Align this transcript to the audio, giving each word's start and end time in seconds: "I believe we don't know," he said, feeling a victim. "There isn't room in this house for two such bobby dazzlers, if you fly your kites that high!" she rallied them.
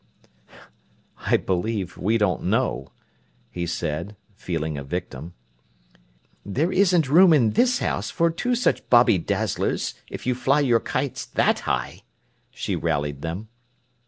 "I 1.27 1.37
believe 1.37 1.95
we 1.95 2.17
don't 2.17 2.41
know," 2.45 2.87
he 3.51 3.67
said, 3.67 4.15
feeling 4.33 4.75
a 4.75 4.83
victim. 4.83 5.35
"There 6.43 6.71
isn't 6.71 7.07
room 7.07 7.33
in 7.33 7.51
this 7.51 7.77
house 7.77 8.09
for 8.09 8.31
two 8.31 8.55
such 8.55 8.89
bobby 8.89 9.19
dazzlers, 9.19 9.93
if 10.09 10.25
you 10.25 10.33
fly 10.33 10.61
your 10.61 10.79
kites 10.79 11.27
that 11.27 11.59
high!" 11.69 12.01
she 12.49 12.75
rallied 12.75 13.21
them. 13.21 13.49